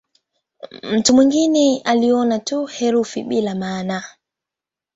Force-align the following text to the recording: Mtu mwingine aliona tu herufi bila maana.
Mtu 0.81 1.13
mwingine 1.13 1.81
aliona 1.85 2.39
tu 2.39 2.65
herufi 2.65 3.23
bila 3.23 3.55
maana. 3.55 4.03